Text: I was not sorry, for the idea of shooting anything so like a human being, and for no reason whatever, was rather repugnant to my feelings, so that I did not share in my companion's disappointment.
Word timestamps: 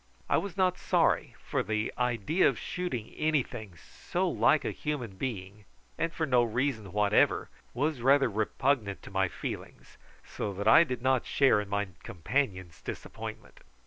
I 0.27 0.37
was 0.39 0.57
not 0.57 0.79
sorry, 0.79 1.35
for 1.37 1.61
the 1.61 1.93
idea 1.95 2.49
of 2.49 2.57
shooting 2.57 3.09
anything 3.17 3.75
so 3.77 4.27
like 4.27 4.65
a 4.65 4.71
human 4.71 5.15
being, 5.15 5.63
and 5.95 6.11
for 6.11 6.25
no 6.25 6.41
reason 6.43 6.91
whatever, 6.91 7.49
was 7.75 8.01
rather 8.01 8.27
repugnant 8.27 9.03
to 9.03 9.11
my 9.11 9.27
feelings, 9.27 9.99
so 10.25 10.55
that 10.55 10.67
I 10.67 10.83
did 10.85 11.03
not 11.03 11.27
share 11.27 11.61
in 11.61 11.69
my 11.69 11.89
companion's 12.01 12.81
disappointment. 12.81 13.59